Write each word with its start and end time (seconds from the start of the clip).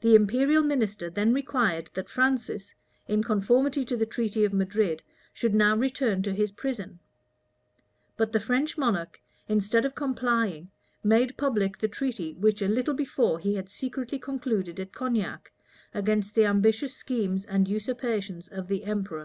The 0.00 0.16
imperial 0.16 0.64
minister 0.64 1.08
then 1.08 1.32
required 1.32 1.92
that 1.94 2.10
Francis, 2.10 2.74
in 3.06 3.22
conformity 3.22 3.84
to 3.84 3.96
the 3.96 4.04
treaty 4.04 4.44
of 4.44 4.52
Madrid, 4.52 5.04
should 5.32 5.54
now 5.54 5.76
return 5.76 6.20
to 6.24 6.34
his 6.34 6.50
prison; 6.50 6.98
but 8.16 8.32
the 8.32 8.40
French 8.40 8.76
monarch, 8.76 9.20
instead 9.46 9.84
of 9.84 9.94
complying, 9.94 10.72
made 11.04 11.36
public 11.36 11.78
the 11.78 11.86
treaty 11.86 12.34
which 12.34 12.60
a 12.60 12.66
little 12.66 12.94
before 12.94 13.38
he 13.38 13.54
had 13.54 13.68
secretly 13.68 14.18
concluded 14.18 14.80
at 14.80 14.92
Cognac, 14.92 15.52
against 15.94 16.34
the 16.34 16.44
ambitious 16.46 16.96
schemes 16.96 17.44
and 17.44 17.68
usurpations 17.68 18.48
of 18.48 18.66
the 18.66 18.82
emperor. 18.82 19.24